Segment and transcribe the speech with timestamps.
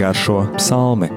[0.00, 1.10] garšo psalmi.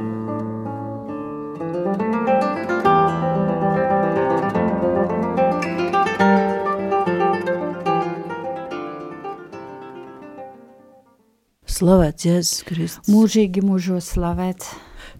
[11.63, 13.07] Slavēts Jēzus Kristus.
[13.07, 14.73] Mūžīgi mūžos slavēts.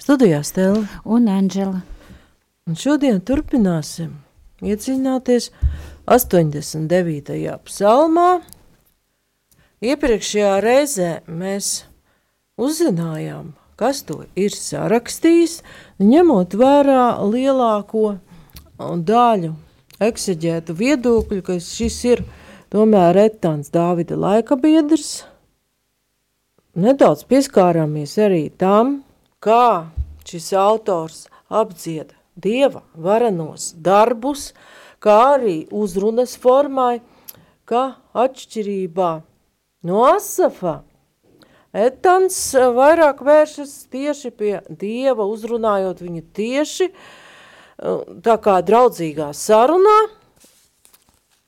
[0.04, 0.84] Studijā Stela.
[1.08, 1.80] Un Anģela.
[2.68, 4.12] Un šodien turpināsim
[4.60, 5.54] iedziļināties
[6.12, 7.56] 89.
[7.72, 8.28] psalmā.
[9.84, 11.74] Iepriekšējā reizē mēs
[12.58, 15.62] uzzinājām, kas to ir sarakstījis,
[16.02, 18.18] ņemot vērā lielāko
[18.78, 19.54] daļu
[20.04, 22.24] ekseģētu viedokļu, ka šis ir
[22.74, 25.24] tomēr Etāns Dāvida laika biedrs.
[26.74, 29.04] Nedaudz pieskārāmies arī tam,
[29.42, 29.90] kā
[30.26, 34.54] šis autors apdzieda dieva varenos darbus,
[35.04, 37.02] kā arī uzrunas formai,
[37.70, 39.12] ka atšķirībā
[39.86, 40.82] no Asafa
[41.74, 46.90] Etans vairāk vēršas tieši pie dieva, uzrunājot viņu tieši
[48.24, 49.96] tā kā draudzīgā sarunā,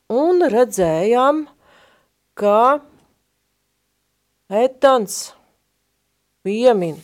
[0.10, 1.46] un redzējām,
[2.34, 2.82] ka
[4.50, 5.36] Etans
[6.46, 6.98] piemin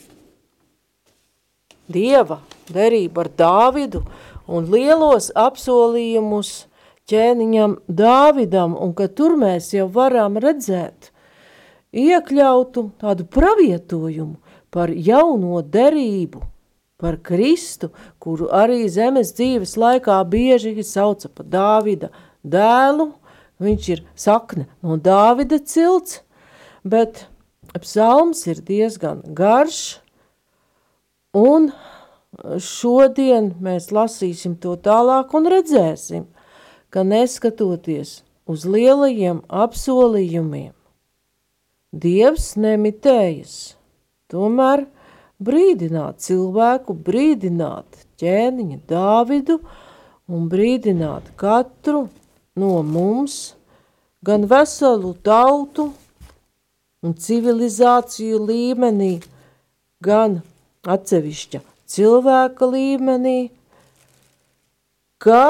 [1.86, 2.40] dieva
[2.74, 4.02] derību ar Dāvidu
[4.50, 6.52] un lielos apsolījumus
[7.10, 11.11] ķēniņam Dāvidam, un ka tur mēs jau varam redzēt
[11.92, 14.38] iekļautu tādu pravietojumu
[14.72, 16.42] par jauno derību,
[17.02, 17.90] par Kristu,
[18.22, 23.10] kuru arī zemes dzīves laikā bieži sauca pa Dāvida dēlu,
[23.62, 26.22] viņš ir sakne no Dāvida cilts,
[26.84, 27.26] bet
[27.82, 29.98] psalms ir diezgan garš,
[31.34, 31.72] un
[32.62, 36.28] šodien mēs lasīsim to tālāk un redzēsim,
[36.92, 40.72] ka neskatoties uz lielajiem apsolījumiem,
[41.92, 43.74] Dievs nemitējas,
[44.32, 44.86] tomēr
[45.44, 49.58] brīdināt cilvēku, brīdināt ķēniņa Dāvidu
[50.32, 52.06] un brīdināt katru
[52.56, 53.54] no mums,
[54.24, 55.90] gan veselu tautu
[57.04, 59.12] un civilizāciju līmenī,
[60.00, 60.40] gan
[60.88, 61.60] atsevišķa
[61.92, 63.38] cilvēka līmenī,
[65.20, 65.44] ka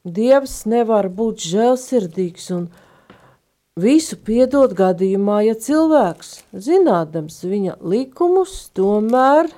[0.00, 2.68] Dievs nevar būt žēlsirdīgs un
[3.78, 9.50] visu piedot gadījumā, ja cilvēks, zinādams viņa likumus, tomēr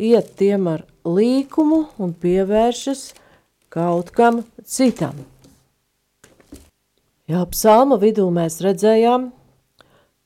[0.00, 3.10] iet tiem ar līkumu un pievēršas
[3.70, 5.20] kaut kam citam.
[7.30, 9.28] Jā, psalma vidū mēs redzējām,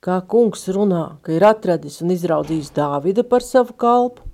[0.05, 4.25] kā kungs runā, ka ir atradis un izraudījis Dāvida par savu kalpu,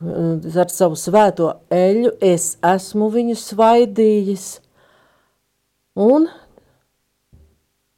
[0.00, 4.48] ar savu svēto eļu es esmu viņu svaidījis,
[5.96, 6.28] un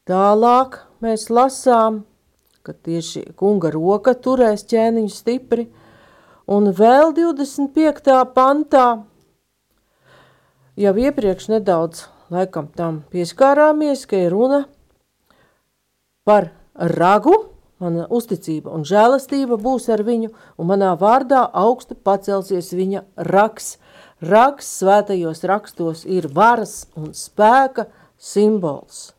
[0.09, 1.99] Tālāk mēs lasām,
[2.65, 5.67] ka tieši kunga roka turēs ķēniņu stipri,
[6.49, 8.15] un vēl 25.
[8.33, 8.87] pantā,
[10.81, 14.63] jau iepriekš nedaudz laikam tam pieskārāmies, ka ir runa
[16.25, 17.37] par ragu,
[17.77, 23.77] mana uzticība un žēlastība būs ar viņu, un manā vārdā augstu pacelsies viņa raks.
[24.25, 29.18] Raks svētajos rakstos ir varas un spēka simbols.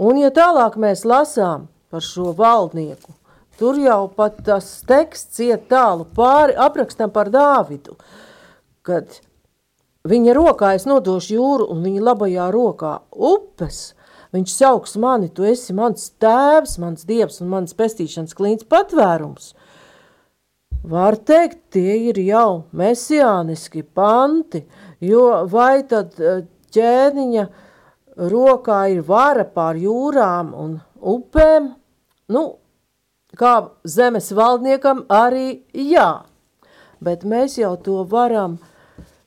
[0.00, 3.12] Un, ja tālāk mēs lasām par šo valdnieku,
[3.60, 7.98] tur jau pat tas teksts iet tālu pāri aprakstam par Dāvidu,
[8.82, 9.20] kad
[10.08, 13.92] viņa rokā es nodošu jūru un viņa labajā rokā upes,
[14.32, 19.52] viņš sauks mani, tu esi mans tēvs, mans dievs un mans pestīšanas klīns patvērums.
[20.88, 24.64] Var teikt, tie ir jau mesiāniski panti,
[25.04, 26.40] jo vai tad eh,
[26.74, 27.68] ķēniņa uh,
[28.16, 31.72] rokā ir vara pār jūrām un upēm,
[32.32, 32.42] nu,
[33.38, 36.24] kā zemes valdniekam arī jā,
[37.00, 38.58] bet mēs jau to varam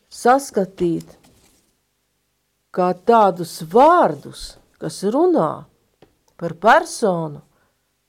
[0.10, 1.18] saskatīt
[2.76, 5.66] kā tādus vārdus, kas runā
[6.36, 7.42] par personu,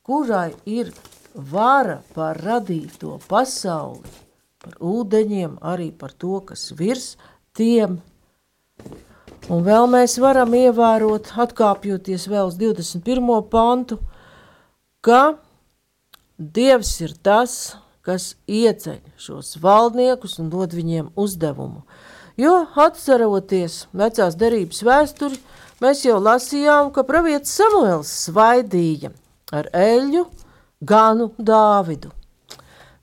[0.02, 0.90] kurai ir
[1.34, 4.02] vara par radīto pasauli,
[4.62, 7.14] par ūdeņiem, arī par to, kas virs
[7.56, 8.00] tiem
[9.46, 13.26] Un vēl mēs varam ievērot, atkāpjoties vēl uz 21.
[13.50, 14.00] pantu,
[15.04, 15.36] ka
[16.36, 21.84] Dievs ir tas, kas ieceļ šos valdniekus un dod viņiem uzdevumu.
[22.36, 25.38] Jo atceroties vecās derības vēsturi,
[25.80, 29.14] mēs jau lasījām, ka pravietis Samuels svaidīja
[29.54, 30.26] ar eļu
[30.84, 32.10] ganu Dāvidu.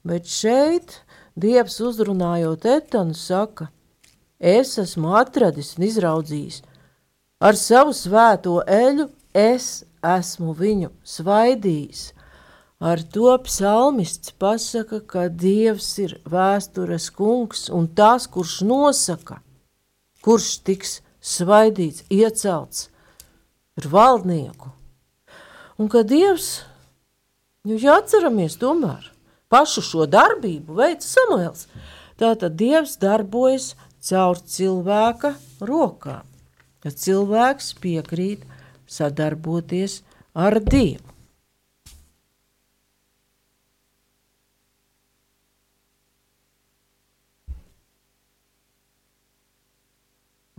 [0.04, 1.00] Bet šeit
[1.40, 3.72] Dievs uzrunājot Etanu saka–
[4.40, 6.62] es esmu atradis un izraudzījis.
[7.44, 12.12] Ar savu svēto eļu es esmu viņu svaidījis.
[12.84, 19.40] Ar to psalmists pasaka, ka Dievs ir vēstures kungs un tas, kurš nosaka,
[20.24, 22.90] kurš tiks svaidīts, iecelts,
[23.80, 24.74] ir valdnieku.
[25.80, 26.66] Un ka Dievs,
[27.64, 29.08] nu, ja atceramies tomēr,
[29.48, 31.70] pašu šo darbību veids Samuels,
[32.20, 33.72] tātad Dievs darbojas
[34.04, 35.34] caur cilvēka
[35.64, 36.28] rokām,
[36.84, 38.44] ja cilvēks piekrīt
[38.90, 40.02] sadarboties
[40.34, 41.14] ar Dievu.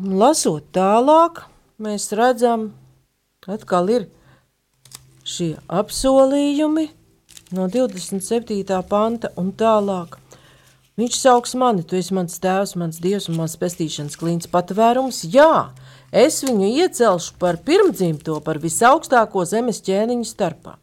[0.04, 1.44] Lasot tālāk,
[1.78, 2.72] mēs redzam,
[3.40, 4.08] ka atkal ir
[5.24, 6.88] šie apsolījumi
[7.54, 8.82] no 27.
[8.90, 10.18] panta un tālāk.
[10.94, 15.24] Viņš sauks mani, tu esi mans tēvs, mans dievs un mans pestīšanas klīns patvērums.
[15.26, 15.72] Jā,
[16.14, 20.76] es viņu iecelšu par pirmdzimto, par visaugstāko zemes ķēniņu starpā.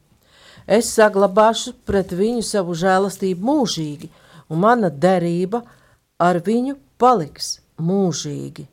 [0.67, 4.09] Es saglabāšu pret viņu savu žēlastību mūžīgi,
[4.51, 5.63] un mana derība
[6.19, 8.67] ar viņu paliks mūžīgi.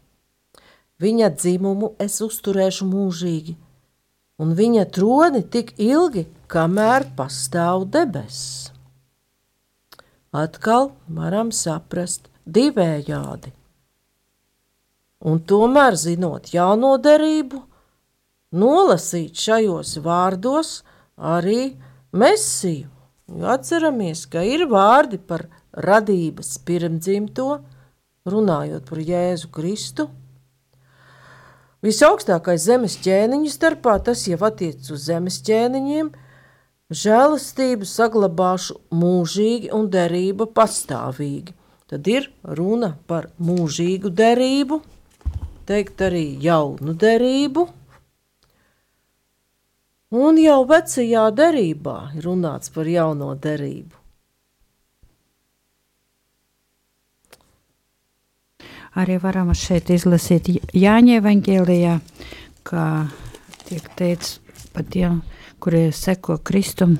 [0.98, 3.54] Viņa dzimumu es uzturēšu mūžīgi,
[4.42, 8.72] un viņa troni tik ilgi, kamēr pastāv debesis.
[10.34, 13.52] Atkal varam saprast divējādi.
[15.24, 17.62] Un tomēr, zinot jauno derību,
[18.54, 20.82] nolasīt šajos vārdos
[21.16, 21.74] arī
[22.12, 22.92] mesiju.
[23.28, 27.58] Jo atceramies, ka ir vārdi par radības pirmdzimto,
[28.28, 30.08] runājot par Jēzu Kristu,
[31.78, 36.08] Visaugstākais zemes ķēniņu starpā tas jau attiec uz zemes ķēniņiem,
[36.88, 41.54] žēlastību saglabāšu mūžīgi un derība pastāvīgi.
[41.88, 44.80] Tad ir runa par mūžīgu derību,
[45.68, 47.64] teikt arī jaunu derību,
[50.16, 53.96] un jau vecajā derībā ir runāts par jauno derību.
[58.98, 61.98] Arī varam šeit izlasīt Jāņa evangēlijā,
[62.66, 62.86] kā
[63.68, 64.38] tiek teikts
[64.72, 65.20] par tiem,
[65.60, 66.98] kuri seko Kristum,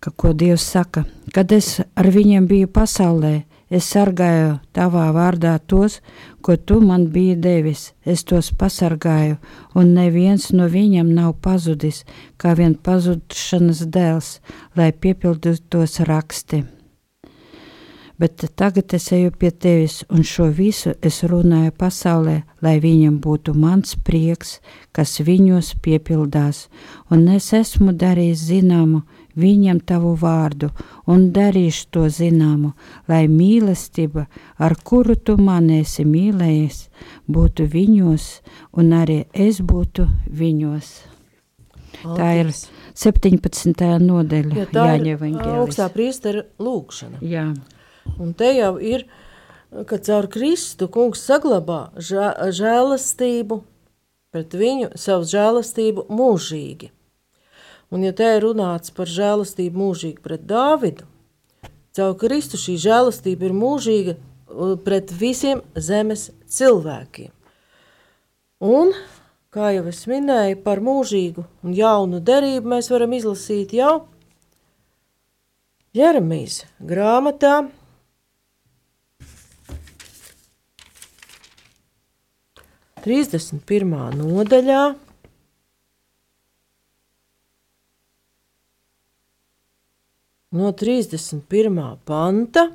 [0.00, 1.04] ka ko Dievs saka.
[1.34, 6.00] Kad es ar viņiem biju pasaulē, es sargāju tavā vārdā tos,
[6.42, 7.92] ko tu man biji devis.
[8.04, 9.38] Es tos pasargāju,
[9.74, 12.02] un neviens no viņiem nav pazudis,
[12.40, 14.36] kā vien pazušanas dēls,
[14.74, 16.64] lai piepildītos raksti
[18.20, 23.54] bet tagad es eju pie tevis, un šo visu es runāju pasaulē, lai viņam būtu
[23.56, 24.58] mans prieks,
[24.92, 26.66] kas viņos piepildās,
[27.10, 29.00] un es esmu darījis zināmu
[29.40, 30.68] viņam tavu vārdu,
[31.08, 32.74] un darīšu to zināmu,
[33.08, 34.26] lai mīlestība,
[34.58, 36.82] ar kuru tu man esi mīlējis,
[37.24, 38.28] būtu viņos,
[38.76, 40.92] un arī es būtu viņos.
[42.00, 42.16] Paldies.
[42.16, 42.52] Tā ir
[42.96, 43.90] 17.
[44.04, 44.56] nodaļa.
[44.56, 47.20] Ja tā Jāņa ir augstā priestera lūkšana.
[47.24, 47.50] Jā.
[48.18, 49.06] Un te jau ir,
[49.86, 53.60] ka caur Kristu kungs saglabā žēlastību
[54.30, 56.90] pret viņu, savu žēlastību mūžīgi.
[57.90, 61.06] Un ja te ir runāts par žēlastību mūžīgi pret Dāvidu,
[61.96, 64.16] caur Kristu šī žēlastība ir mūžīga
[64.84, 67.32] pret visiem zemes cilvēkiem.
[68.60, 68.92] Un,
[69.50, 74.04] kā jau es minēju, par mūžīgu un jaunu derību mēs varam izlasīt jau
[75.96, 77.64] Jeremijas grāmatā,
[83.04, 83.94] 31.
[84.18, 84.82] nodaļā.
[90.50, 91.80] No 31.
[92.04, 92.70] panta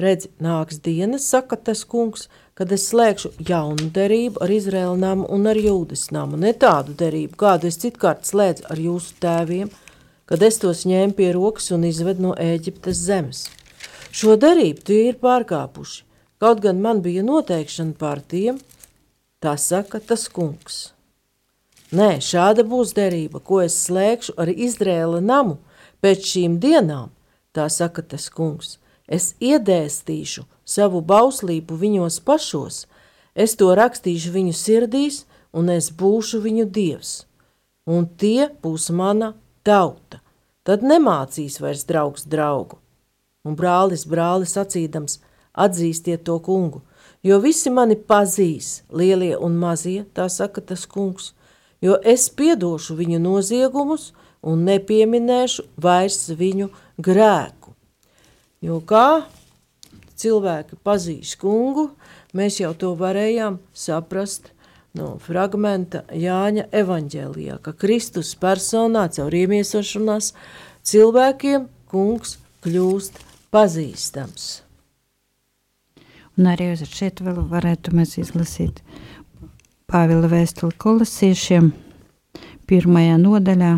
[0.00, 5.48] redz, nāks dienas, saka tas kungs, kad es slēgšu jaunu derību ar Izraēlu namu un
[5.50, 9.70] ar Jūdas namu, ne tādu derību, kādu es citkārt slēdzu ar jūsu tēviem,
[10.30, 13.46] kad es tos ņēmu pie rokas un izvedu no Ēģiptes zemes.
[14.10, 16.04] Šo derību tie ir pārkāpuši,
[16.42, 18.60] kaut gan man bija noteikšana pār tiem,
[19.40, 20.90] Tā saka tas kungs.
[21.96, 25.54] Nē, šāda būs derība, ko es slēgšu ar Izrēla namu
[26.04, 27.08] pēc šīm dienām,
[27.56, 28.74] tā saka tas kungs.
[29.08, 32.82] Es iedēstīšu savu bauslību viņos pašos,
[33.34, 35.24] es to rakstīšu viņu sirdīs,
[35.56, 37.14] un es būšu viņu dievs,
[37.88, 39.32] un tie būs mana
[39.64, 40.20] tauta.
[40.68, 42.76] Tad nemācīs vairs draugs draugu.
[43.48, 45.16] Un brālis brāli sacīdams,
[45.56, 46.84] atzīstiet to kungu,
[47.22, 51.32] jo visi mani pazīs, lielie un mazie, tā saka tas kungs,
[51.84, 54.10] jo es piedošu viņu noziegumus
[54.42, 57.74] un nepieminēšu vairs viņu grēku.
[58.60, 59.24] Jo kā
[60.20, 61.90] cilvēki pazīs kungu,
[62.36, 64.50] mēs jau to varējām saprast
[64.96, 70.32] no fragmenta Jāņa evaņģēlijā, ka Kristus personā caur iemiesošanās
[70.90, 73.22] cilvēkiem kungs kļūst
[73.54, 74.69] pazīstams.
[76.38, 78.84] Un arī šeit vēl varētu mēs izlasīt
[79.90, 81.72] Pāvila vēstuli kolosiešiem
[82.70, 83.70] pirmajā nodaļā.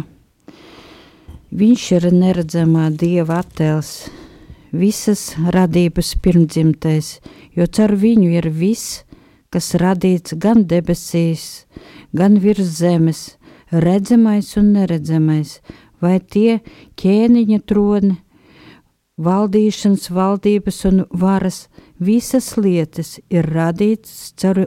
[1.56, 4.10] Viņš ir neredzamā dieva attēls,
[4.76, 5.22] visas
[5.56, 7.14] radības pirmdzimtais,
[7.56, 9.06] jo caur viņu ir viss,
[9.48, 11.64] kas radīts gan debesīs,
[12.12, 13.22] gan virs zemes,
[13.72, 15.62] redzamais un neredzamais,
[16.04, 16.60] vai tie
[17.00, 18.18] ķēniņa troni,
[19.20, 21.66] valdīšanas, valdības un varas,
[21.98, 24.66] visas lietas ir radītas caur,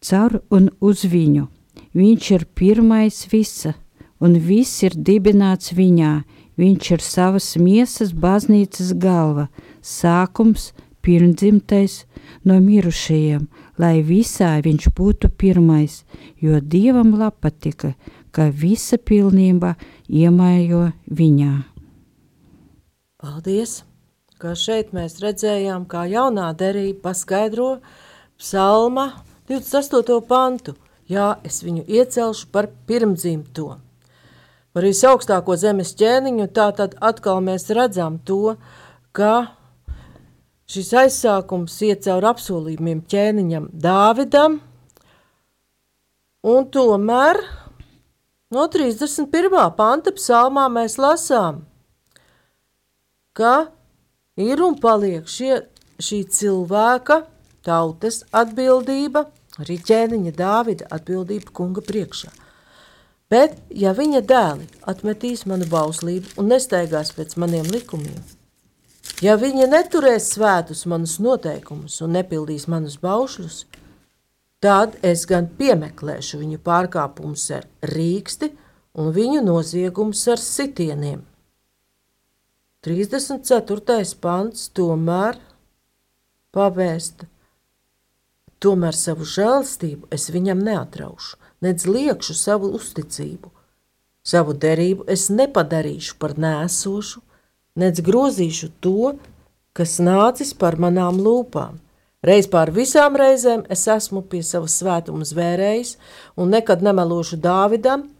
[0.00, 1.48] caur un uz viņu.
[1.96, 3.74] Viņš ir pirmais visa,
[4.20, 6.24] un viss ir dibināts viņā.
[6.56, 9.50] Viņš ir savas miesas baznīcas galva,
[9.84, 10.72] sākums,
[11.04, 12.06] pirmdzimtais
[12.48, 13.44] no mirušajiem,
[13.76, 16.02] lai visā viņš būtu pirmais,
[16.40, 17.92] jo Dievam patika,
[18.32, 19.76] ka visa pilnība
[20.08, 21.75] iemaijo viņā.
[23.16, 23.78] Paldies!
[24.36, 27.78] Kā šeit mēs redzējām, kā jaunā derība paskaidro
[28.36, 29.06] psalma
[29.48, 30.18] 28.
[30.28, 30.74] pantu.
[31.08, 33.78] Jā, es viņu iecelšu par pirmdzimto.
[34.76, 38.58] Par visaugstāko zemes ķēniņu tā tad atkal mēs redzam to,
[39.16, 39.46] ka
[40.68, 44.58] šis aizsākums iet caur apsolījumiem ķēniņam Dāvidam,
[46.44, 47.40] un tomēr
[48.52, 49.56] no 31.
[49.80, 51.62] panta psalmā mēs lasām,
[53.36, 53.68] ka
[54.40, 55.60] ir un paliek šie,
[56.00, 57.22] šī cilvēka
[57.66, 59.26] tautas atbildība,
[59.60, 62.32] arī ķēniņa Dāvida atbildība kunga priekšā.
[63.32, 68.20] Bet, ja viņa dēli atmetīs manu bauslību un nestaigās pēc maniem likumiem,
[69.24, 73.64] ja viņa neturēs svētus manus noteikumus un nepildīs manus baušļus,
[74.62, 78.52] tad es gan piemeklēšu viņu pārkāpumus ar rīksti
[79.02, 81.24] un viņu noziegumus ar sitieniem.
[82.86, 84.14] 34.
[84.22, 85.40] pants tomēr
[86.54, 87.26] pavēsta,
[88.62, 91.34] tomēr savu žēlstību es viņam neatraušu,
[91.66, 93.50] nedz liekšu savu uzticību.
[94.22, 97.24] Savu derību es nepadarīšu par nēsošu,
[97.74, 99.16] nedz grozīšu to,
[99.74, 101.80] kas nācis par manām lūpām.
[102.22, 105.96] Reiz pār visām reizēm es esmu pie savas svētuma zvērējis
[106.38, 108.12] un nekad nemelošu Dāvidam,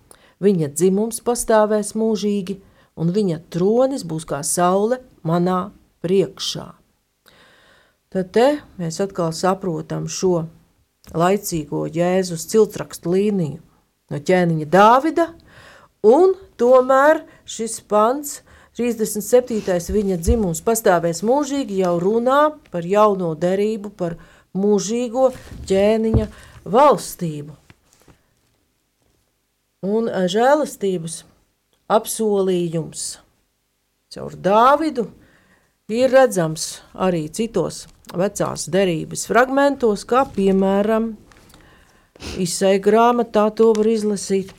[0.42, 2.64] viņa dzimums pastāvēs mūžīgi,
[2.96, 5.70] un viņa tronis būs kā saule manā
[6.04, 6.66] priekšā.
[8.12, 8.46] Tad te
[8.80, 10.46] mēs atkal saprotam šo
[11.14, 13.60] laicīgo Jēzus ciltrakstu līniju
[14.10, 15.26] no ķēniņa Dāvida,
[16.06, 18.40] un tomēr šis pants,
[18.76, 19.92] 37.
[19.92, 24.18] viņa dzimums pastāvēs mūžīgi, jau runā par jauno derību, par
[24.56, 25.30] mūžīgo
[25.68, 26.26] ķēniņa
[26.68, 27.56] valstību.
[29.86, 31.22] Un žēlastības
[31.92, 33.06] apsolījums
[34.12, 35.06] caur Dāvidu
[35.92, 37.84] ir redzams arī citos
[38.16, 41.14] vecās derības fragmentos, kā piemēram
[42.40, 44.54] Izsai grāmatā to var izlasīt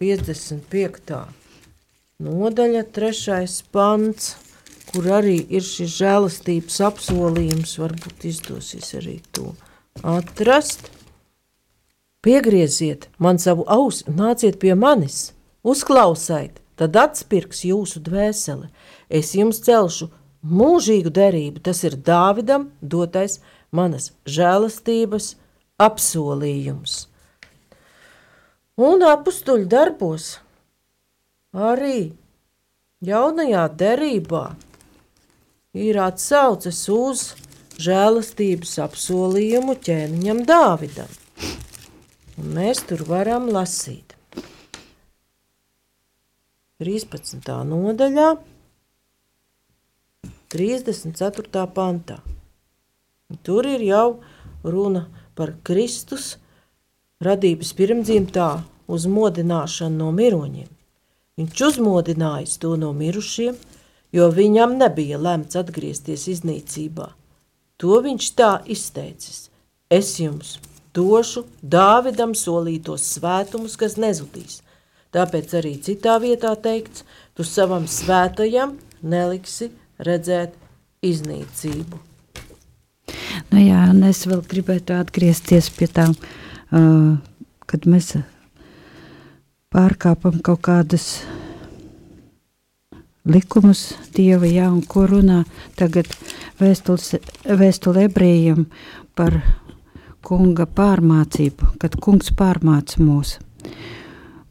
[0.00, 1.18] 55.
[2.24, 3.58] nodaļa, 3.
[3.74, 4.30] pants,
[4.88, 9.52] kur arī ir šis žēlastības apsolījums, varbūt izdosies arī to
[10.00, 10.88] atrast.
[12.20, 15.30] Piegrieziet man savu ausi un nāciet pie manis,
[15.64, 18.66] uzklausaiet, tad atspirks jūsu dvēseli.
[19.08, 20.10] Es jums celšu
[20.44, 23.38] mūžīgu derību, tas ir Dāvidam dotais
[23.72, 25.30] manas žēlastības
[25.80, 27.06] apsolījums.
[28.76, 30.34] Un apstuļu darbos
[31.56, 32.12] arī
[33.00, 34.44] jaunajā derībā
[35.72, 37.24] ir atsauces uz
[37.80, 41.16] žēlastības apsolījumu ķēniņam Dāvidam
[42.40, 44.16] un mēs tur varam lasīt.
[46.80, 47.44] 13.
[47.68, 48.28] nodaļā,
[50.50, 51.64] 34.
[51.76, 52.16] pantā.
[53.46, 54.06] Tur ir jau
[54.64, 55.04] runa
[55.36, 56.32] par Kristus
[57.22, 58.48] radības pirmdzimtā
[58.90, 60.70] uzmodināšanu no miroņiem.
[61.38, 63.60] Viņš uzmodinājis to no mirušiem,
[64.16, 67.12] jo viņam nebija lemts atgriezties iznīcībā.
[67.80, 69.46] To viņš tā izteicis:
[69.92, 70.56] Es jums
[70.94, 74.60] došu Dāvidam solītos svētumus, kas nezudīs.
[75.14, 77.04] Tāpēc arī citā vietā teikts,
[77.34, 80.54] tu savam svētajam neliksi redzēt
[81.02, 81.98] iznīcību.
[83.50, 87.16] Nu jā, un es vēl gribētu atgriezties pie tām, uh,
[87.66, 88.14] kad mēs
[89.74, 91.22] pārkāpam kaut kādas
[93.26, 95.42] likumus Dieva, jā, un ko runā
[95.78, 96.10] tagad
[96.60, 98.66] vēstule ebrejiem
[99.18, 99.40] par
[100.26, 103.38] kunga pārmācību, kad kungs pārmāca mūs.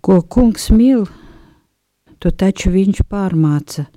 [0.01, 1.05] Ko kungs mīl,
[2.19, 3.87] to taču viņš pārmāca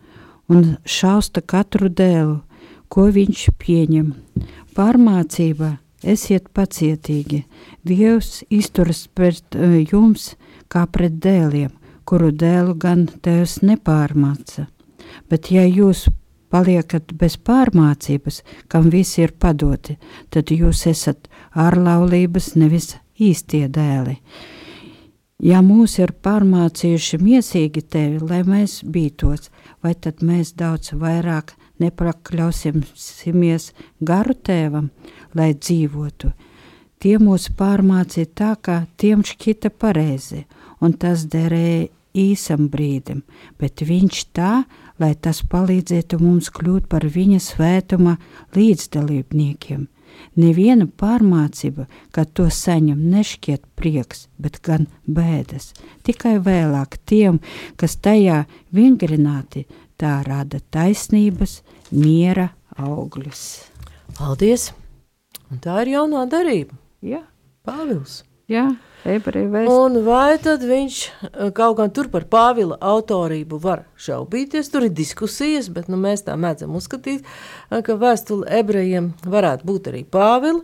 [0.52, 2.40] un šausta katru dēlu,
[2.92, 4.12] ko viņš pieņem.
[4.76, 7.44] Pārmācība, esiet pacietīgi,
[7.86, 10.32] Dievs izturas pret uh, jums
[10.72, 11.70] kā pret dēliem,
[12.08, 14.66] kuru dēlu gan Tevs nepārmāca.
[15.28, 16.06] Bet ja jūs
[16.52, 19.96] paliekat bez pārmācības, kam visi ir padoti,
[20.30, 24.18] tad jūs esat ārlaulības nevis īstie dēli.
[25.42, 29.48] Ja mūs ir pārmācījuši miesīgi tevi, lai mēs bītos,
[29.82, 33.72] vai tad mēs daudz vairāk nepakļausimies
[34.06, 34.92] garu tēvam,
[35.34, 36.30] lai dzīvotu.
[37.02, 40.44] Tie mūs pārmācīja tā, kā tiem šķita pareizi,
[40.78, 43.24] un tas derēja īsam brīdim,
[43.58, 44.52] bet viņš tā,
[45.02, 48.16] lai tas palīdzētu mums kļūt par viņa svētuma
[48.56, 49.88] līdzdalībniekiem.
[50.36, 55.72] Neviena pārmācība, kad to saņem, nešķiet prieks, bet gan bēdas.
[56.04, 57.40] Tikai vēlāk tiem,
[57.80, 58.42] kas tajā
[58.76, 59.64] vingrināti,
[60.00, 63.42] tā rada taisnības, miera augļus.
[64.18, 64.70] Paldies!
[65.52, 66.76] Un tā ir jaunā darība.
[67.04, 67.24] Jā,
[67.66, 68.22] Pāvils.
[68.48, 68.70] jā.
[69.02, 74.70] Un vai tad viņš eh, kaut gan tur par Pāvila autorību var šaubīties?
[74.70, 79.90] Tur ir diskusijas, bet nu, mēs tā mēdzam uzskatīt, eh, ka vēstule ebrejiem varētu būt
[79.90, 80.62] arī Pāvila.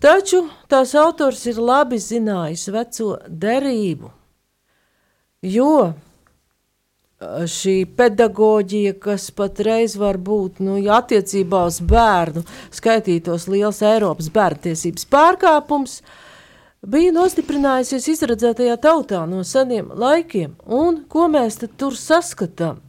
[0.00, 4.08] Taču tās autors ir labi zinājis veco derību,
[5.44, 13.84] jo eh, šī pedagoģija, kas patreiz var būt nu, ja attiecībā uz bērnu, skaitītos liels
[13.84, 16.00] Eiropas bērntiesības pārkāpums,
[16.86, 22.80] bija nostiprinājusies izredzētajā tautā no seniem laikiem, un ko mēs tur saskatām?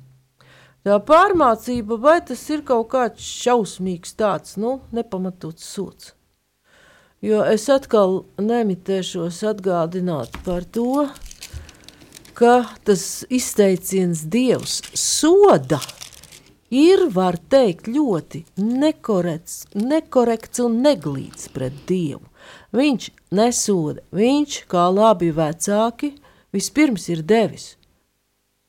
[0.81, 6.15] Tā pārmācība, vai tas ir kaut kāds šausmīgs tāds, nu, nepamatots sots.
[7.21, 11.05] Jo es atkal nemitēšos atgādināt par to,
[12.33, 15.77] ka tas izteiciens Dievs soda
[16.73, 22.30] ir, var teikt, ļoti nekorekts, nekorekts un neglīts pret Dievu.
[22.71, 26.13] Viņš nesoda, viņš, kā labi vecāki,
[26.55, 27.73] vispirms ir devis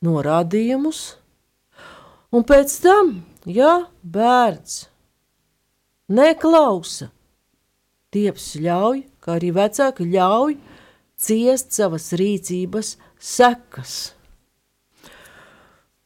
[0.03, 1.01] norādījumus,
[2.35, 3.13] un pēc tam,
[3.47, 4.83] ja bērns
[6.11, 7.13] neklausa,
[8.13, 10.57] Dievs ļauj, kā arī vecāki ļauj
[11.17, 13.95] ciest savas rīcības sekas.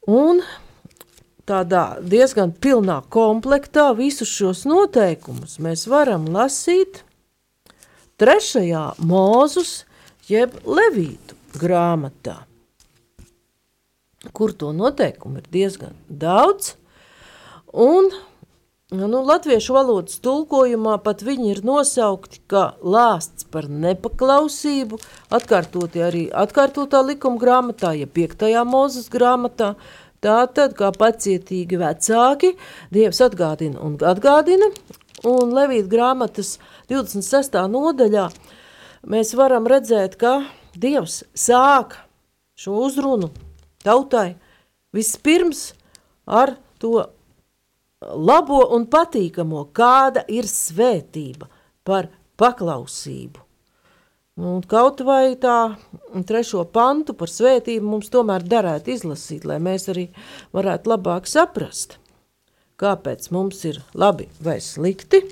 [0.08, 0.40] Un
[1.48, 7.02] tādā diezgan pilnā komplektā visus šos noteikumus mēs varam lasīt
[8.22, 9.84] trešajā mūzus,
[10.30, 12.40] jeb levītu grāmatā,
[14.36, 16.74] kur to noteikumu ir diezgan daudz,
[17.72, 18.10] un
[18.92, 25.00] nu, latviešu valodas tulkojumā pat viņi ir nosaukti kā lāsts par nepaklausību,
[25.38, 29.76] atkārtoti arī atkārtotā likuma grāmatā, ja piektajā mūzes grāmatā,
[30.18, 32.56] Tātad, kā pacietīgi vecāki,
[32.90, 34.72] Dievs atgādina un atgādina,
[35.26, 36.58] un Levīta grāmatas
[36.92, 37.58] 26.
[37.72, 38.28] nodaļā
[39.10, 40.44] mēs varam redzēt, ka
[40.78, 41.98] Dievs sāk
[42.58, 43.32] šo uzrunu
[43.86, 44.36] tautai
[44.94, 45.72] vispirms
[46.26, 47.08] ar to
[48.02, 51.50] labo un patīkamo, kāda ir svētība
[51.88, 53.42] par paklausību.
[54.38, 55.74] Un kaut vai tā
[56.30, 60.12] trešo pantu par svētību mums tomēr darētu izlasīt, lai mēs arī
[60.54, 61.98] varētu labāk saprast,
[62.78, 65.24] kāpēc mums ir labi vai slikti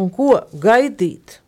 [0.00, 1.38] un ko gaidīt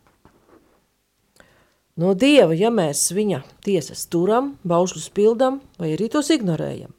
[1.97, 6.93] no Dieva, ja mēs viņa tiesas turam, baušļus pildam vai arī tos ignorējam.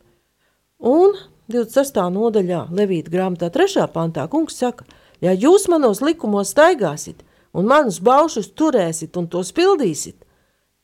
[0.79, 1.15] Un
[1.51, 2.01] 26.
[2.15, 3.87] nodaļā Levīta grāmatā 3.
[3.95, 4.85] pantā kungs saka,
[5.25, 7.23] ja jūs manos likumos staigāsit,
[7.55, 10.19] un manus baušus turēsit un tos pildīsit,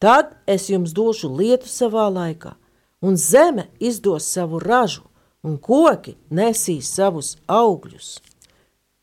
[0.00, 2.54] tad es jums došu lietu savā laikā,
[3.04, 5.04] un zeme izdos savu ražu,
[5.44, 8.16] un koki nesīs savus augļus.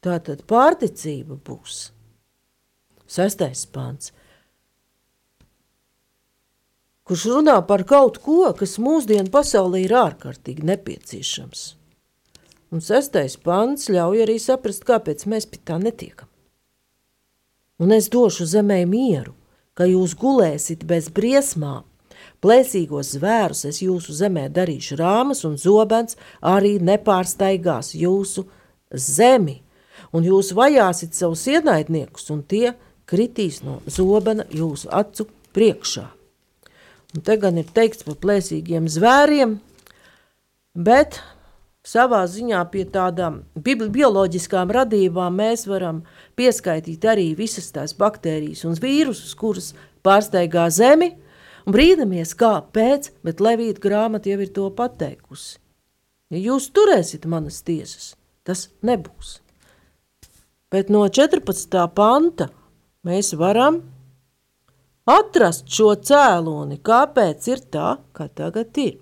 [0.01, 1.91] Tā tad pārticība būs.
[3.11, 4.13] Sestais pāns,
[7.05, 11.63] kurš runā par kaut ko, kas mūsdienu pasaulē ir ārkārtīgi nepieciešams.
[12.71, 16.31] Un sestais pants ļauj arī saprast, kāpēc mēs pie tā netiekam
[17.81, 19.33] un es došu zemē mieru,
[19.73, 21.81] ka jūs gulēsit bez briesmām.
[22.41, 28.47] Plēsīgos zvērus es jūsu zemē darīšu rāmas, un zobens arī nepārsteigās jūsu
[28.89, 29.59] zemi,
[30.09, 32.73] un jūs vajāsit savus ienaidniekus, un tie
[33.05, 36.07] kritīs no zobena jūsu acu priekšā.
[37.11, 39.57] Un te gan ir teikts par plēsīgiem zvēriem,
[40.73, 41.19] bet
[41.85, 46.03] savā ziņā pie tādām bioloģiskām radībām mēs varam
[46.39, 51.11] pieskaitīt arī visas tās baktērijas un vīrusus, kuras pārsteigā zemi,
[51.65, 55.59] Un brīdamies, kāpēc, bet Levīta grāmata jau ir to pateikusi.
[56.31, 58.13] Ja jūs turēsiet manas tiesas,
[58.47, 59.39] tas nebūs.
[60.71, 61.75] Bet no 14.
[61.91, 62.47] panta
[63.03, 63.81] mēs varam
[65.11, 68.95] atrast šo cēloni, kāpēc ir tā, kā tagad ir.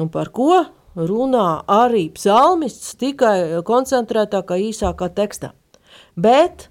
[0.00, 0.62] Un par ko
[0.96, 5.52] runā arī psalmists tikai koncentrētākā, īsākā tekstā.
[6.16, 6.70] Bet,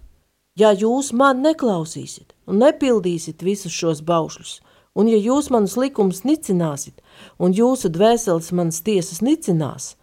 [0.57, 4.57] ja jūs man neklausīsiet un nepildīsiet visus šos baušļus,
[4.97, 6.97] un ja jūs manus likumus nicināsiet,
[7.37, 9.93] un jūsu dvēseles manas tiesas nicinās,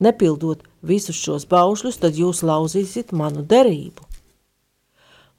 [0.00, 4.06] nepildot visus šos baušļus, tad jūs lauzīsiet manu derību.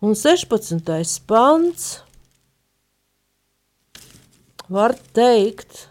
[0.03, 0.83] Un 16.
[1.27, 1.87] pants
[4.69, 5.87] var teikt,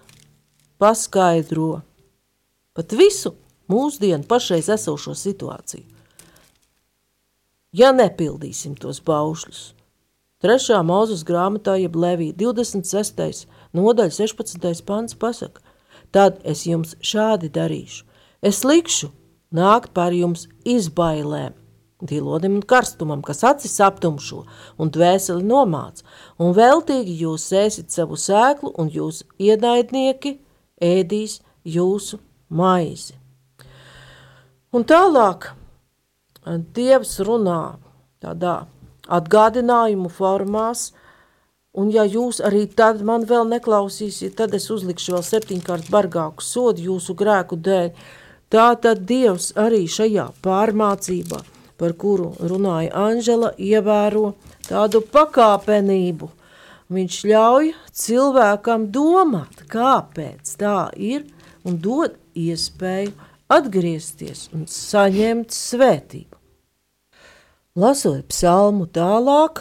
[0.79, 1.83] paskaidro
[2.79, 3.35] pat visu
[3.69, 5.85] mūsdienu pašreiz esošo situāciju.
[7.77, 9.61] Ja nepildīsim tos baušļus,
[10.45, 13.47] trešā mūzes grāmatā, jeb Levija 26.
[13.77, 14.85] nodaļa 16.
[14.87, 15.63] pants pasaka,
[16.15, 18.05] tad es jums šādi darīšu.
[18.43, 19.11] Es likšu
[19.55, 21.57] nākt par jums izbailēm,
[21.99, 24.45] dilodim un karstumam, kas acis aptumšo
[24.79, 26.05] un dvēseli nomāc,
[26.39, 30.37] un veltīgi jūs sēsit savu sēklu, un jūs ienaidnieki
[30.79, 33.17] ēdīs jūsu maizi.
[34.73, 35.55] Un tālāk
[36.49, 37.77] Dievs runā
[38.23, 38.63] tādā
[39.09, 40.93] atgādinājumu formās,
[41.79, 46.85] un ja jūs arī tad man vēl neklausīsiet, tad es uzlikšu vēl septiņkārt bargāku sodu
[46.91, 47.93] jūsu grēku dēļ.
[48.49, 51.43] Tā tad Dievs arī šajā pārmācībā,
[51.77, 54.33] par kuru runāja Anžela, ievēro
[54.69, 56.31] tādu pakāpenību.
[56.89, 61.27] Viņš ļauj cilvēkam domāt, kāpēc tā ir,
[61.69, 63.13] un dod iespēju
[63.53, 66.38] atgriezties un saņemt svētību.
[67.79, 69.61] Lasot psalmu tālāk,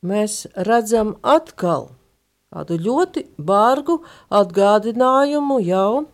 [0.00, 1.90] mēs redzam atkal
[2.54, 3.98] tādu ļoti bargu
[4.32, 6.06] atgādinājumu jau,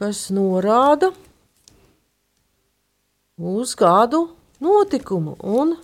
[0.00, 1.10] kas norāda
[3.36, 4.22] uz kādu
[4.64, 5.76] notikumu, un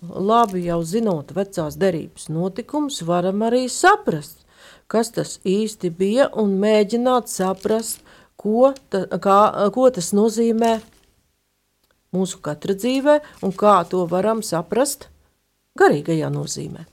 [0.00, 4.46] labi jau zinot vecās derības notikumus, varam arī saprast,
[4.88, 8.00] kas tas īsti bija, un mēģināt saprast,
[8.40, 9.40] ko, ta, kā,
[9.76, 10.78] ko tas nozīmē
[12.16, 15.10] mūsu katra dzīvē, un kā to varam saprast
[15.76, 16.86] garīgajā nozīmē.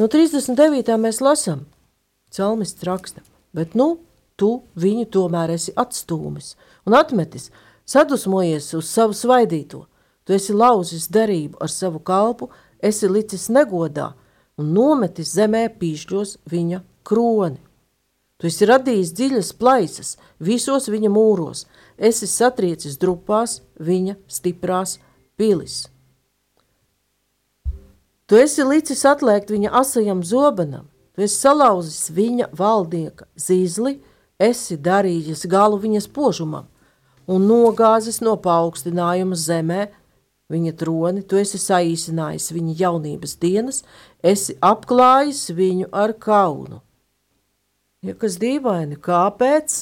[0.00, 0.96] No 39.
[0.98, 1.64] mēs lasām,
[2.34, 3.22] Celmists raksta,
[3.54, 4.00] bet nu
[4.34, 6.56] tu viņu tomēr esi atstūmis
[6.88, 7.52] un atmetis,
[7.86, 9.84] sadusmojies uz savu svaidīto.
[10.24, 12.48] Tu esi lauzis derību ar savu kalpu,
[12.82, 14.10] esi licis negodā,
[14.58, 17.60] un nometis zemē pīšļos viņa kroni.
[18.38, 21.64] Tu esi radījis dziļas plaisas visos viņa mūros,
[21.98, 24.98] esi satriecis drupās viņa stiprās
[25.38, 25.84] pilis.
[28.26, 33.98] Tu esi licis atlēkt viņa asajam zobenam, tu esi salauzis viņa valdnieka zīzli,
[34.40, 36.70] esi darījis galu viņa spožumam
[37.30, 39.86] un nogāzis no paaugstinājuma zemē
[40.52, 43.82] viņa troni, tu esi saīsinājis viņa jaunības dienas,
[44.22, 46.83] esi apklājis viņu ar kaunu.
[48.04, 49.74] Ja kas dīvaini, kāpēc?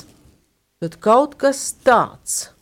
[0.78, 2.52] Tad kaut kas tāds.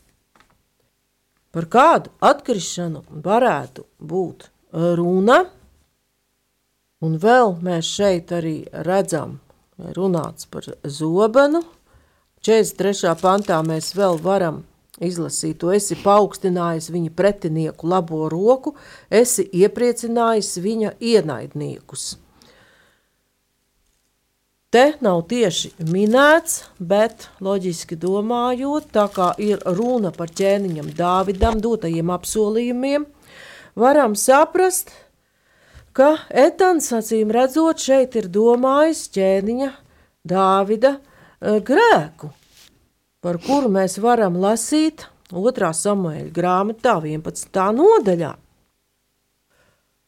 [1.53, 5.43] Par kādu atkrišanu varētu būt runa,
[7.05, 8.55] un vēl mēs šeit arī
[8.89, 9.37] redzam,
[9.99, 11.61] runāts par zobenu.
[12.41, 13.13] 43.
[13.21, 14.63] pantā mēs vēl varam
[14.97, 18.73] izlasīt, tu esi paaugstinājis viņa pretinieku labo roku,
[19.13, 22.15] esi iepriecinājis viņa ienaidniekus.
[24.71, 32.13] Te nav tieši minēts, bet loģiski domājot, tā kā ir runa par ķēniņam Dāvidam dotajiem
[32.15, 33.07] apsolījumiem,
[33.75, 34.93] varam saprast,
[35.91, 39.73] ka Etans acīm redzot šeit ir domājis ķēniņa
[40.31, 42.31] Dāvida eh, grēku
[43.21, 45.73] par kuru mēs varam lasīt 2.
[45.77, 47.65] samuēļa grāmatā 11.
[47.77, 48.31] nodaļā.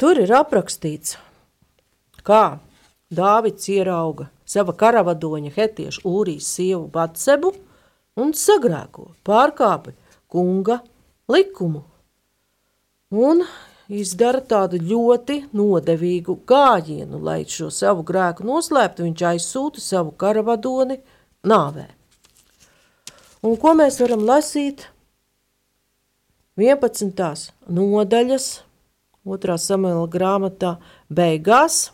[0.01, 1.19] Tur ir aprakstīts,
[2.27, 2.59] kā
[3.13, 7.53] Dāvids ierauga sava karavadoņa hetiešu Ūrijas sievu Batsebu
[8.21, 9.95] un sagrēko, pārkāpa
[10.33, 10.81] kunga
[11.33, 11.85] likumu
[13.13, 13.45] un
[13.93, 20.99] izdara tādu ļoti nodevīgu gājienu, lai šo savu grēku noslēptu, viņš aizsūta savu karavadoni
[21.49, 21.89] nāvē.
[23.43, 24.87] Un ko mēs varam lasīt?
[26.61, 27.49] 11.
[27.73, 28.47] nodaļas,
[29.25, 29.57] 2.
[29.65, 30.77] samuēla grāmatā
[31.11, 31.91] beigās,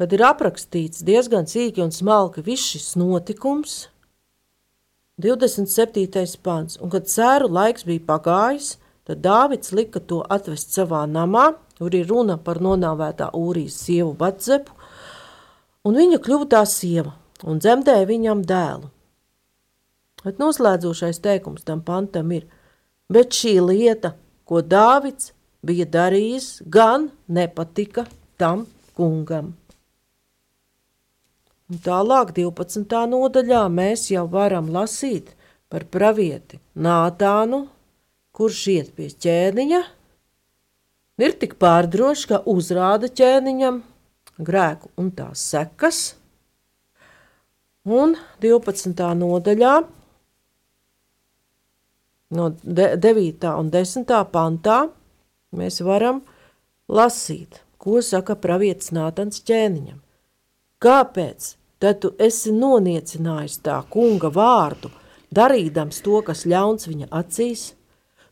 [0.00, 3.80] kad ir aprakstīts diezgan sīki un smalki viss šis notikums,
[5.20, 6.08] 27.
[6.40, 11.94] pants, un kad cēru laiks bija pagājis, tad Dāvids lika to atvest savā namā, Tur
[11.96, 14.74] ir runa par nonāvētā Ūrijas sievu Batzepu,
[15.88, 18.90] un viņa kļuva tā sieva un dzemdēja viņam dēlu.
[20.20, 22.44] Bet noslēdzošais teikums tam pantam ir,
[23.08, 24.12] bet šī lieta,
[24.44, 25.32] ko Dāvids
[25.64, 28.04] bija darījis, gan nepatika
[28.36, 29.54] tam kungam.
[31.70, 32.82] Un tālāk, 12.
[33.12, 35.28] nodaļā, mēs jau varam lasīt
[35.70, 37.60] par pravieti Nātānu,
[38.34, 39.80] kurš iet pie ķēniņa,
[41.22, 43.78] ir tik pārdrošs, ka uzrāda ķēniņam
[44.42, 46.00] grēku un tās sekas.
[47.86, 49.06] Un 12.
[49.22, 49.76] nodaļā,
[52.34, 53.54] no 9.
[53.54, 54.18] un 10.
[54.34, 54.80] pantā,
[55.54, 56.20] mēs varam
[56.90, 60.02] lasīt, ko saka pravietis Nātans ķēniņam.
[60.82, 64.90] Kāpēc tad tu esi noniecinājis tā kunga vārdu,
[65.34, 67.70] darīdams to, kas ļauns viņa acīs?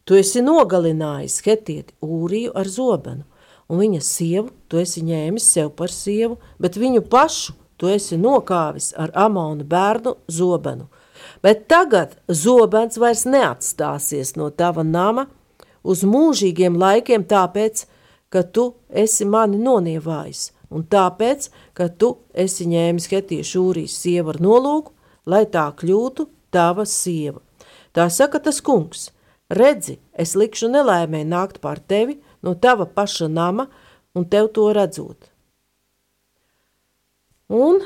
[0.04, 3.24] Tu esi nogalinājis Hetieti Ūriju ar zobenu,
[3.68, 8.92] un viņa sievu tu esi ņēmis sev par sievu, bet viņu pašu tu esi nokāvis
[8.96, 10.88] ar Amona bērnu zobenu.
[11.42, 15.26] Bet tagad zobens vairs neatstāsies no tava nama
[15.84, 17.84] uz mūžīgiem laikiem, tāpēc,
[18.32, 24.40] ka tu esi mani nonievājis, un tāpēc, ka tu esi ņēmis Hetiešu Ūrijas sievu ar
[24.44, 24.92] nolūku,
[25.26, 27.40] lai tā kļūtu tava sieva.
[27.92, 29.08] Tā saka tas kungs–
[29.48, 33.64] Redzi, es likšu nelaimē nākt pār tevi no tava paša nama
[34.12, 35.30] un tev to redzot.
[37.48, 37.80] Un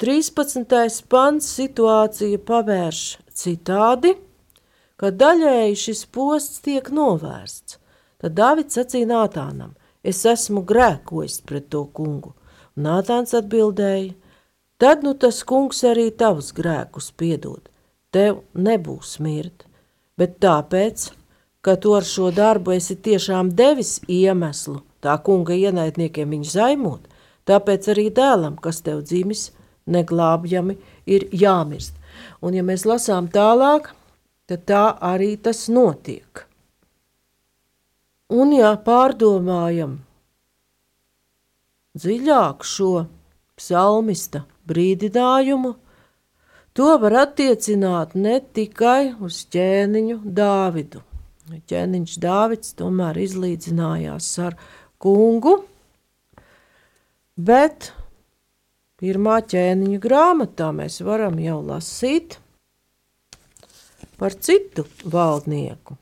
[0.00, 0.64] 13.
[1.12, 3.02] pants situācija pavērš
[3.36, 4.14] citādi,
[4.96, 7.76] ka daļēji šis posts tiek novērsts.
[8.20, 12.34] Tad Dāvids sacīja Nātānam, es esmu grēkojis pret to kungu.
[12.76, 14.14] Un Nātāns atbildēja,
[14.80, 17.70] tad nu tas kungs arī tavus grēkus piedod
[18.10, 19.64] tev nebūs mirt,
[20.18, 21.10] bet tāpēc,
[21.62, 27.06] ka tu ar šo darbu esi tiešām devis iemeslu tā kunga ienaidniekiem viņu zaimot,
[27.48, 29.50] tāpēc arī dēlam, kas tev dzimis,
[29.90, 31.96] neglābjami ir jāmirst.
[32.44, 33.92] Un ja mēs lasām tālāk,
[34.50, 36.46] tad tā arī tas notiek.
[38.30, 39.98] Un ja pārdomājam
[41.98, 42.92] dziļāk šo
[43.58, 45.74] psalmista brīdinājumu,
[46.80, 51.02] To var attiecināt ne tikai uz ķēniņu Dāvidu.
[51.68, 54.54] Ķēniņš Dāvids tomēr izlīdzinājās ar
[55.02, 55.58] kungu,
[57.34, 57.90] bet
[59.02, 62.38] pirmā ķēniņa grāmatā mēs varam jau lasīt
[64.16, 65.99] par citu valdnieku.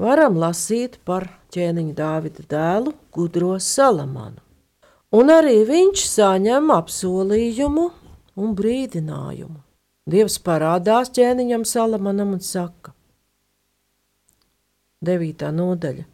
[0.00, 4.40] Varam lasīt par ķēniņa Dāvida dēlu Gudro Salamanu.
[5.12, 7.90] Un arī viņš saņem apsolījumu
[8.40, 9.58] un brīdinājumu.
[10.08, 12.94] Dievs parādās ķēniņam Salamanam un saka:
[15.04, 15.44] 9.
[15.52, 16.06] nodaļa,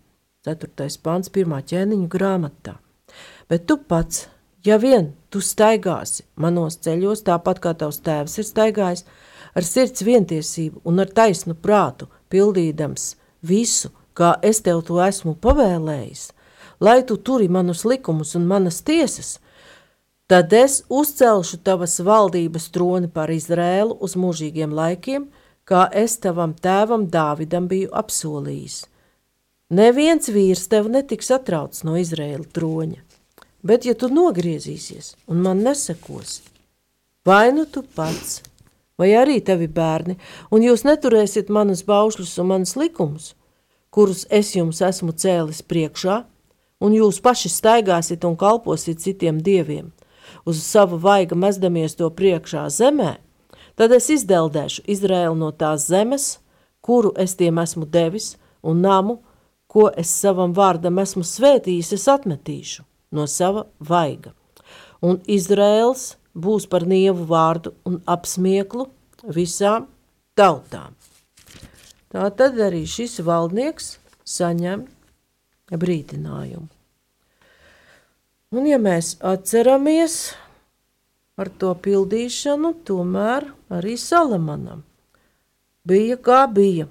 [0.48, 0.98] 4.
[1.04, 1.54] pāns, 1.
[1.70, 2.74] ķēniņa grāmatā.
[3.48, 4.26] Bet tu pats,
[4.66, 9.06] ja vien tu staigāsi manos ceļos, tāpat kā tavs tēvs ir staigājis,
[9.54, 13.12] ar sirds vientiesību un ar taisnu prātu, pildīdams
[13.42, 16.30] visu, kā es tev to esmu pavēlējis,
[16.80, 19.38] lai tu turi manus likumus un manas tiesas,
[20.28, 25.22] Tad es uzcelšu tavas valdības troni par Izrēlu uz mūžīgiem laikiem,
[25.64, 28.82] kā es tavam tēvam Dāvidam biju apsolījis.
[29.72, 33.00] Neviens vīrs tev netiks atrauts no Izrēla troņa,
[33.64, 36.44] bet ja tu nogriezīsies un man nesakosi,
[37.24, 38.42] vai nu tu pats,
[38.98, 40.18] vai arī tavi bērni,
[40.50, 43.34] un jūs neturēsiet manus baušļus un manus likumus,
[43.90, 46.24] kurus es jums esmu cēlis priekšā,
[46.82, 49.92] un jūs paši staigāsiet un kalposiet citiem dieviem,
[50.46, 53.16] uz savu vaiga mezdamies to priekšā zemē,
[53.78, 56.38] tad es izdeldēšu Izraēlu no tās zemes,
[56.82, 59.20] kuru es tiem esmu devis, un namu,
[59.68, 64.32] ko es savam vārdam esmu svētījis, es atmetīšu no sava vaiga.
[65.04, 68.88] Un Izraēls būs par nievu vārdu un apsmieklu
[69.34, 69.88] visām
[70.38, 70.96] tautām.
[72.08, 74.86] Tā tad arī šis valdnieks saņem
[75.68, 76.68] brīdinājumu.
[78.56, 80.14] Un ja mēs atceramies
[81.36, 84.86] par to pildīšanu, tomēr arī Salamanam
[85.88, 86.88] bija kā bija.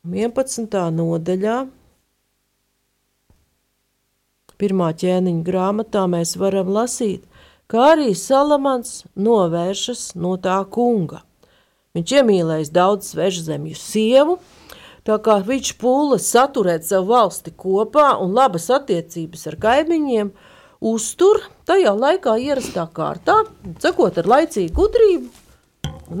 [0.00, 0.80] 11.
[0.96, 1.56] nodaļā,
[4.60, 7.26] pirmā ķēniņa grāmatā mēs varam lasīt,
[7.70, 11.22] kā arī Salamans novēršas no tā kunga.
[11.94, 14.38] Viņš iemīlējis daudz svežzemju sievu,
[15.06, 20.32] Tā kā viņš pūles saturēt savu valsti kopā un labas attiecības ar kaimiņiem,
[20.90, 23.40] uztur tajā laikā ierastā kārtā,
[23.80, 25.30] cekot ar laicīgu gudrību,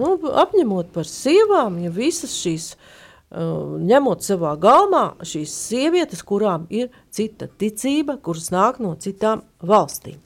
[0.00, 2.72] nu, apņemot par sievām, ja visas šīs
[3.30, 10.18] ņemot savā galmā šīs sievietes, kurām ir cita ticība, kuras nāk no citām valstīm.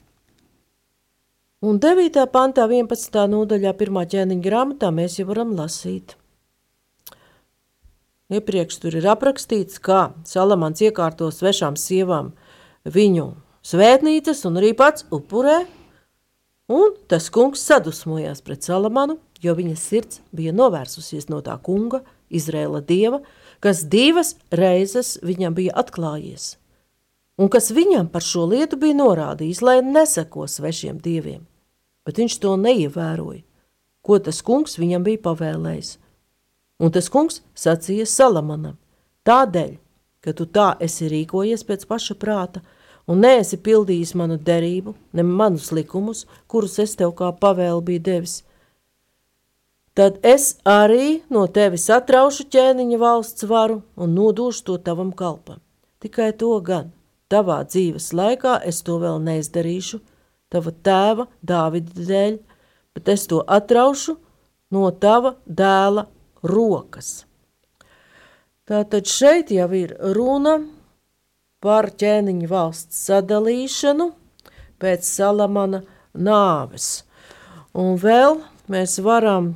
[1.65, 2.27] Un 9.
[2.29, 3.15] pantā, 11.
[3.31, 3.95] nodaļā, 1.
[4.11, 6.11] ķēniņa grāmatā mēs jau varam lasīt.
[8.29, 12.29] Iepriekš tur ir aprakstīts, kā Salamans iekārto svešām sievām
[12.85, 13.31] viņu
[13.65, 15.63] svētnīcas un arī pats upurē,
[16.69, 22.83] un tas kungs sadusmojās pret Salamanu, jo viņa sirds bija novērsusies no tā kunga, Izrēla
[22.85, 23.23] dieva,
[23.57, 26.59] kas divas reizes viņam bija atklājies,
[27.41, 31.41] un kas viņam par šo lietu bija norādījis, lai neseko svešiem dieviem,
[32.05, 33.43] bet viņš to neievēroja,
[34.05, 35.95] ko tas kungs viņam bija pavēlējis.
[36.79, 38.77] Un tas kungs sacīja Salamanam,
[39.27, 39.75] tādēļ,
[40.21, 42.61] ka tu tā esi rīkojies pēc paša prāta
[43.07, 48.35] un neesi pildījis manu derību, ne manus likumus, kurus es tev kā pavēlu biju devis,
[49.95, 55.61] tad es arī no tevis atraušu ķēniņa valsts varu un nodošu to tavam kalpam.
[56.03, 56.91] Tikai to gan,
[57.31, 60.01] tavā dzīves laikā es to vēl neizdarīšu,
[60.55, 62.39] tava tēva Dāvida dēļ,
[62.95, 64.17] bet es to atraušu
[64.73, 66.07] no tava dēla
[66.47, 67.25] rokas.
[68.65, 70.55] Tātad šeit jau ir runa
[71.61, 74.09] par ķēniņa valsts sadalīšanu
[74.81, 77.03] pēc Salamana nāves.
[77.75, 78.39] Un vēl
[78.71, 79.53] mēs varam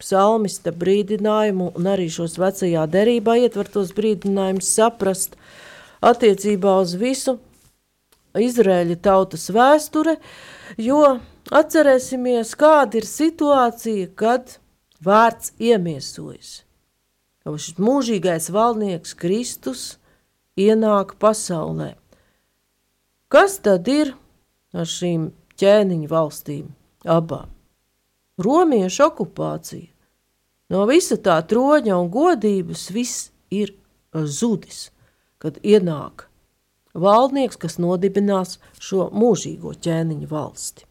[0.00, 5.36] psalmista brīdinājumu un arī šos vecajā derībā ietvertos brīdinājumus saprast
[6.00, 7.36] attiecībā uz visu
[8.38, 10.16] Izraēļa tautas vēsture,
[10.78, 11.02] jo
[11.50, 14.58] atcerēsimies, kāda ir situācija, kad
[15.02, 16.60] vārds iemiesojas.
[17.42, 19.96] Ka šis mūžīgais valdnieks Kristus
[20.60, 21.94] ienāk pasaulē.
[23.30, 24.14] Kas tad ir
[24.74, 26.70] ar šīm ķēniņu valstīm
[27.08, 27.50] abām?
[28.40, 29.90] Romiešu okupācija.
[30.70, 33.74] No visa tā troņa un godības viss ir
[34.14, 34.90] zudis,
[35.42, 36.29] kad ienāk
[36.94, 40.86] valdnieks, kas nodibinās šo mūžīgo ķēniņu valsti.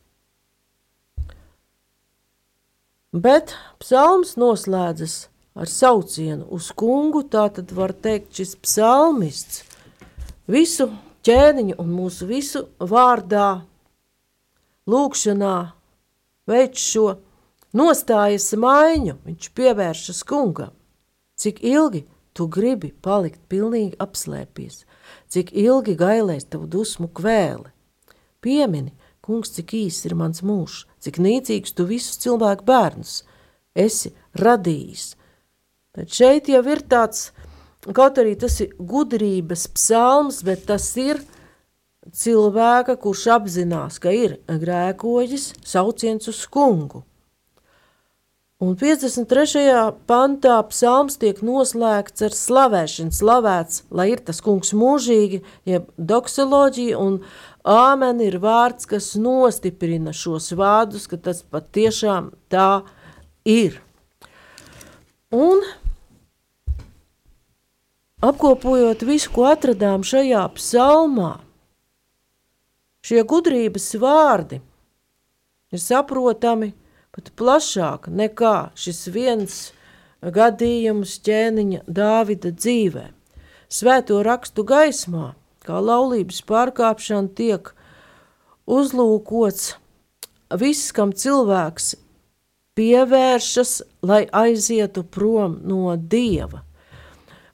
[3.09, 9.63] Bet psalms noslēdzas ar saucienu uz kungu, tā tad var teikt šis psalmists
[10.45, 10.91] visu
[11.25, 13.63] ķēniņu un mūsu visu vārdā,
[14.89, 15.55] lūkšanā
[16.49, 17.07] veic šo
[17.75, 20.71] nostājas maiņu, viņš pievēršas kungam.
[21.39, 22.05] Cik ilgi
[22.39, 24.85] tu gribi palikt pilnīgi apslēpies,
[25.27, 27.67] cik ilgi gailēs tavu dusmu kvēli.
[28.39, 33.19] Piemini, kungs, cik īss ir mans mūžs, cik nīcīgs tu visus cilvēku bērnus
[33.75, 35.11] esi radījis.
[35.95, 37.29] Tad šeit jau ir tāds,
[37.83, 41.19] kaut arī tas ir gudrības psalms, bet tas ir
[42.15, 47.03] cilvēka, kurš apzinās, ka ir grēkoģis, sauciens uz kungu.
[48.59, 49.93] Un 53.
[50.03, 57.21] pantā psalms tiek noslēgts ar slavēšanu, slavēts, lai ir tas kungs mūžīgi, jeb doksoloģija, un
[57.63, 62.81] āmen ir vārds, kas nostiprina šos vārdus, ka tas patiešām tā
[63.47, 63.79] ir.
[65.31, 65.63] Un
[68.19, 71.37] apkopojot visu, ko atradām šajā psalmā,
[73.07, 74.59] šie gudrības vārdi
[75.71, 76.73] ir saprotami
[77.19, 79.57] pat plašāk nekā šis viens
[80.23, 83.09] gadījums ķēniņa Dāvida dzīvē.
[83.67, 85.33] Svēto rakstu gaismā
[85.67, 87.73] kā laulības pārkāpšana tiek
[88.65, 89.75] uzlūkots
[90.55, 91.97] viss, kam cilvēks
[92.79, 96.63] pievēršas, lai aizietu prom no dieva.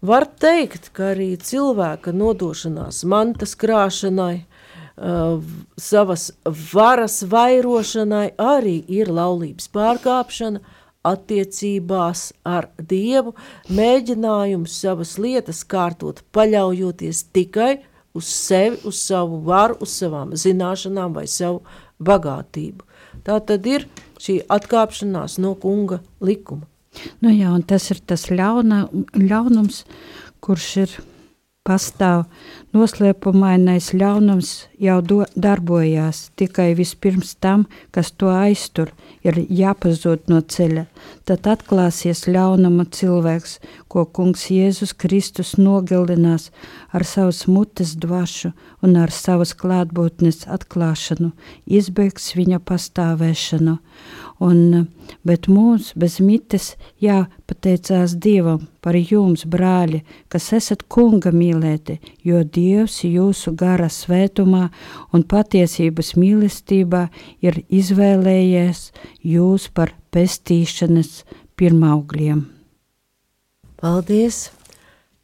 [0.05, 4.45] Var teikt, ka arī cilvēka nodošanās mantas krāšanai,
[4.97, 5.41] uh,
[5.77, 10.63] savas varas vairošanai arī ir laulības pārkāpšana,
[11.05, 13.35] attiecībās ar Dievu,
[13.69, 17.83] mēģinājums savas lietas kārtot, paļaujoties tikai
[18.15, 21.61] uz sevi, uz savu varu, uz savām zināšanām vai savu
[22.01, 22.85] bagātību.
[23.25, 23.87] Tā tad ir
[24.21, 26.65] šī atkāpšanās no kunga likuma.
[27.19, 28.85] Nu jā, un tas ir tas ļauna,
[29.19, 29.83] ļaunums,
[30.43, 30.93] kurš ir
[31.65, 32.23] pastāv
[32.75, 34.49] noslēpumainais ļaunums
[34.81, 37.65] jau do, darbojās, tikai vispirms tam,
[37.95, 38.91] kas to aiztur,
[39.23, 40.85] ir jāpazūd no ceļa.
[41.25, 43.57] Tad atklāsies ļaunuma cilvēks,
[43.87, 46.51] ko kungs Jēzus Kristus nogalinās
[46.91, 48.51] ar savas mutes dvašu
[48.83, 51.31] un ar savas klātbūtnes atklāšanu,
[51.65, 53.79] izbēgs viņa pastāvēšanu
[54.39, 54.87] un,
[55.23, 56.73] bet mums bez mites
[57.03, 62.64] jāpateicās Dievam par jums, brāļi, kas esat kunga mīlēti, jo Dievs
[63.09, 64.69] jūsu gara svētumā
[65.13, 67.05] un patiesības mīlestībā
[67.45, 68.89] ir izvēlējies
[69.35, 71.23] jūs par pestīšanas
[71.59, 72.45] pirmaugļiem.
[73.81, 74.49] Paldies!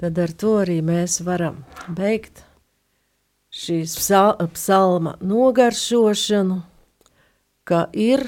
[0.01, 1.59] Tad ar to arī mēs varam
[1.93, 2.41] beigt
[3.53, 6.61] šīs psal psalma nogaršošanu,
[7.67, 8.23] ka ir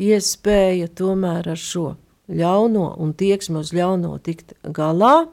[0.00, 1.94] iespēja tomēr ar šo
[2.28, 5.30] ļauno un tieksmi uz ļauno tikt galā,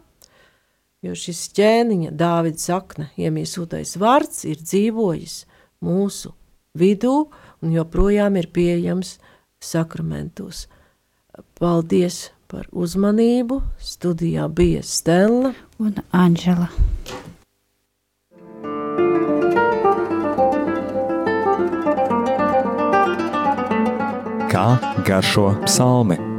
[1.06, 5.44] jo šis ķēniņa Dāvida sakne iemīsūtais vārds ir dzīvojis
[5.86, 6.34] mūsu
[6.78, 7.16] vidū
[7.62, 9.18] un joprojām ir pieejams
[9.64, 10.68] sakramentos.
[11.58, 13.62] Paldies par uzmanību.
[13.82, 16.70] Studijā bija Stela un Anģela.
[24.48, 24.70] Kā
[25.06, 26.37] garšo psalmi?